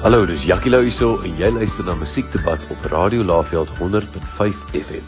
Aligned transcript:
Hallo, 0.00 0.22
dis 0.24 0.46
Jackie 0.48 0.70
Lou 0.72 0.78
hierso 0.80 1.18
en 1.28 1.34
jy 1.36 1.50
luister 1.52 1.84
na 1.84 1.92
Musiekdebat 1.92 2.62
op 2.72 2.84
Radio 2.88 3.20
Laveld 3.20 3.68
100.5 3.76 4.62
FM. 4.72 5.02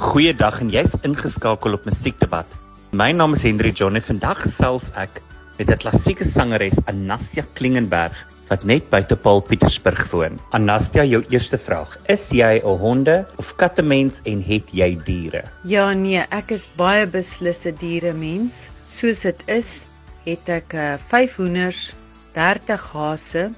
Goeiedag 0.00 0.62
en 0.64 0.70
jy's 0.72 0.94
ingeskakel 1.04 1.76
op 1.76 1.84
Musiekdebat. 1.84 2.54
My 2.96 3.10
naam 3.12 3.36
is 3.36 3.44
Hendrik 3.44 3.76
John 3.76 4.00
en 4.00 4.04
vandag 4.06 4.40
gesels 4.46 4.86
ek 4.96 5.20
met 5.58 5.68
'n 5.68 5.76
klassieke 5.82 6.24
sangeres 6.24 6.80
Anastia 6.88 7.44
Klingenberg 7.60 8.16
wat 8.48 8.64
net 8.64 8.88
buite 8.88 9.16
Paul 9.16 9.42
Pietersburg 9.42 10.08
woon. 10.10 10.40
Anastia, 10.56 11.04
jou 11.04 11.20
eerste 11.28 11.58
vraag: 11.58 11.98
Is 12.08 12.30
jy 12.30 12.62
'n 12.64 12.78
honde 12.80 13.26
of 13.36 13.52
kattemens 13.56 14.22
en 14.24 14.40
het 14.40 14.72
jy 14.72 14.96
diere? 15.04 15.44
Ja 15.64 15.92
nee, 15.92 16.24
ek 16.30 16.52
is 16.52 16.70
baie 16.76 17.06
beslis 17.06 17.66
'n 17.66 17.76
dieremens. 17.76 18.70
Soos 18.82 19.20
dit 19.20 19.42
is, 19.46 19.90
het 20.24 20.48
ek 20.48 20.72
5 21.04 21.30
uh, 21.30 21.36
hoenders, 21.36 21.94
30 22.32 22.92
hase, 22.92 23.52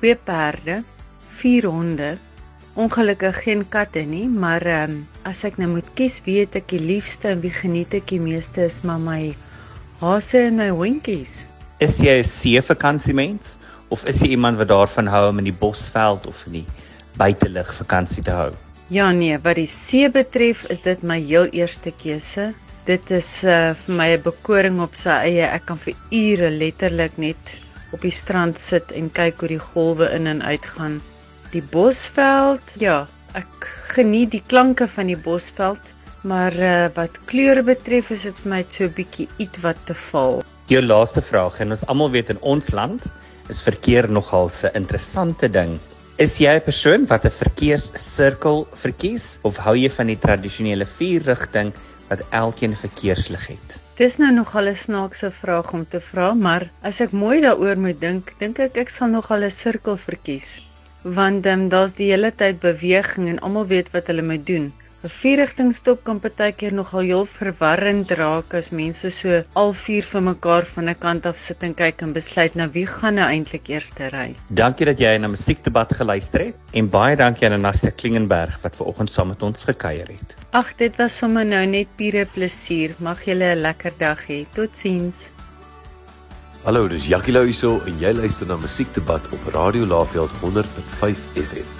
2 0.00 0.16
perde, 0.24 0.82
4 1.28 1.66
honde. 1.68 2.16
Ongelukkig 2.74 3.42
geen 3.44 3.64
katte 3.68 4.00
nie, 4.06 4.26
maar 4.28 4.64
ehm 4.64 4.90
um, 4.90 5.00
as 5.28 5.42
ek 5.44 5.58
nou 5.60 5.68
moet 5.74 5.88
kies 5.98 6.20
wie 6.24 6.38
het 6.40 6.56
ek 6.56 6.70
die 6.72 6.80
liefste 6.80 7.28
en 7.34 7.42
wie 7.42 7.52
geniet 7.52 7.92
ek 7.98 8.06
die 8.08 8.20
meeste 8.22 8.64
is 8.64 8.80
maar 8.86 9.00
my 9.02 9.34
hase 10.00 10.46
en 10.46 10.56
my 10.56 10.70
hondjies. 10.72 11.46
Is 11.80 11.98
jy 12.00 12.20
'n 12.20 12.24
see 12.24 12.62
vakansiemens 12.62 13.58
of 13.90 14.06
is 14.06 14.22
jy 14.22 14.32
iemand 14.36 14.56
wat 14.58 14.68
daarvan 14.68 15.06
hou 15.06 15.28
om 15.28 15.38
in 15.38 15.50
die 15.50 15.60
bosveld 15.60 16.26
of 16.26 16.46
in 16.46 16.52
die 16.62 16.66
buitelug 17.18 17.74
vakansie 17.74 18.22
te 18.22 18.30
hou? 18.30 18.52
Ja 18.88 19.12
nee, 19.12 19.36
wat 19.38 19.56
die 19.56 19.68
see 19.68 20.08
betref, 20.08 20.64
is 20.70 20.82
dit 20.82 21.02
my 21.02 21.20
heel 21.20 21.46
eerste 21.52 21.92
keuse. 21.92 22.54
Dit 22.86 23.10
is 23.10 23.44
uh, 23.44 23.74
vir 23.74 23.94
my 23.94 24.08
'n 24.16 24.22
bekoring 24.22 24.80
op 24.80 24.94
sy 24.94 25.10
eie. 25.10 25.46
Ek 25.46 25.66
kan 25.66 25.78
vir 25.78 25.94
ure 26.10 26.50
letterlik 26.50 27.18
net 27.18 27.60
op 27.92 28.00
die 28.00 28.14
strand 28.14 28.58
sit 28.58 28.92
en 28.92 29.10
kyk 29.10 29.40
hoe 29.40 29.48
die 29.48 29.62
golwe 29.62 30.10
in 30.14 30.26
en 30.26 30.42
uit 30.42 30.66
gaan. 30.66 31.00
Die 31.50 31.62
bosveld, 31.62 32.62
ja, 32.78 33.06
ek 33.34 33.66
geniet 33.94 34.30
die 34.34 34.44
klanke 34.46 34.86
van 34.88 35.10
die 35.10 35.18
bosveld, 35.18 35.92
maar 36.22 36.54
uh, 36.54 36.88
wat 36.94 37.18
kleure 37.30 37.62
betref 37.66 38.10
is 38.14 38.26
dit 38.28 38.38
vir 38.44 38.50
my 38.50 38.64
so 38.70 38.84
'n 38.84 38.94
bietjie 38.94 39.28
iets 39.38 39.58
wat 39.64 39.78
te 39.86 39.94
val. 39.94 40.42
Jou 40.68 40.82
laaste 40.82 41.22
vraag 41.22 41.60
en 41.60 41.70
ons 41.70 41.86
almal 41.86 42.10
weet 42.10 42.30
in 42.30 42.40
ons 42.40 42.70
land 42.70 43.02
is 43.48 43.62
verkeer 43.62 44.08
nogal 44.08 44.50
'n 44.50 44.74
interessante 44.74 45.48
ding. 45.48 45.80
Is 46.18 46.38
jy 46.38 46.54
'n 46.54 46.62
persoon 46.62 47.06
wat 47.06 47.24
'n 47.24 47.30
verkeerssirkel 47.30 48.68
verkies 48.74 49.38
of 49.42 49.56
hou 49.56 49.74
jy 49.74 49.88
van 49.88 50.06
die 50.06 50.18
tradisionele 50.18 50.84
vierrigting 50.84 51.72
wat 52.08 52.20
elkeen 52.30 52.76
verkeerslig 52.76 53.46
het? 53.46 53.89
Dis 54.00 54.14
nou 54.16 54.30
nogal 54.32 54.68
'n 54.70 54.78
snaakse 54.80 55.28
vraag 55.38 55.72
om 55.76 55.82
te 55.92 55.98
vra, 56.00 56.28
maar 56.34 56.62
as 56.88 57.00
ek 57.04 57.10
mooi 57.22 57.40
daaroor 57.44 57.76
moet 57.76 57.98
dink, 58.00 58.30
dink 58.38 58.58
ek 58.66 58.78
ek 58.82 58.92
sal 58.94 59.10
nogal 59.12 59.42
'n 59.44 59.50
sirkel 59.56 59.96
verkies. 60.04 60.46
Want 61.04 61.46
ehm 61.46 61.60
um, 61.60 61.68
daar's 61.68 61.94
die 61.98 62.08
hele 62.12 62.30
tyd 62.42 62.60
beweging 62.60 63.28
en 63.28 63.40
almal 63.44 63.66
weet 63.66 63.90
wat 63.92 64.06
hulle 64.06 64.22
moet 64.22 64.46
doen. 64.46 64.72
'n 65.00 65.08
Vierrigtingstop 65.08 66.02
kan 66.04 66.18
partykeer 66.20 66.74
nogal 66.76 67.06
heel 67.08 67.22
verwarrend 67.24 68.10
raak 68.18 68.52
as 68.58 68.66
mense 68.70 69.08
so 69.18 69.38
al 69.56 69.72
vier 69.72 70.04
vir 70.04 70.20
mekaar 70.26 70.66
van 70.72 70.90
'n 70.92 70.98
kant 71.04 71.26
af 71.30 71.38
sit 71.38 71.62
en 71.62 71.72
kyk 71.74 72.02
en 72.02 72.12
besluit 72.12 72.54
nou 72.54 72.68
wie 72.74 72.84
gaan 72.84 73.14
nou 73.14 73.24
eintlik 73.24 73.70
eers 73.70 73.92
ry. 73.96 74.36
Dankie 74.52 74.84
dat 74.84 75.00
jy 75.00 75.16
na 75.16 75.28
musiekdebat 75.28 75.96
geluister 75.96 76.44
het 76.44 76.56
en 76.74 76.90
baie 76.90 77.16
dankie 77.16 77.48
aan 77.48 77.56
Anastia 77.56 77.90
Klingenberg 77.90 78.60
wat 78.62 78.76
ver 78.76 78.86
oggend 78.86 79.10
saam 79.10 79.28
met 79.28 79.42
ons 79.42 79.64
gekuier 79.64 80.08
het. 80.08 80.36
Ag, 80.52 80.76
dit 80.76 80.96
was 80.98 81.16
sommer 81.16 81.46
nou 81.46 81.64
net 81.66 81.88
pure 81.96 82.26
plesier. 82.26 82.94
Mag 82.98 83.24
julle 83.24 83.54
'n 83.54 83.62
lekker 83.62 83.92
dag 83.98 84.28
hê. 84.28 84.44
Totsiens. 84.52 85.30
Hallo, 86.64 86.88
dis 86.88 87.06
Jackie 87.06 87.32
Lou 87.32 87.44
hierso 87.44 87.80
en 87.86 87.98
jy 87.98 88.12
luister 88.12 88.46
na 88.46 88.56
Musiekdebat 88.56 89.32
op 89.32 89.54
Radio 89.54 89.86
Laveld 89.86 90.30
100.5 90.42 91.16
FM. 91.34 91.79